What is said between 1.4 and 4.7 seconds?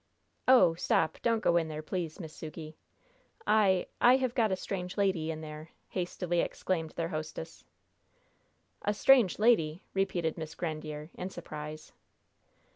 go in there, please, Miss Sukey, I I have got a